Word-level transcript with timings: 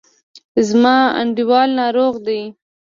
زما 0.67 0.97
انډیوال 1.19 1.69
ناروغ 1.79 2.13
دی. 2.25 2.41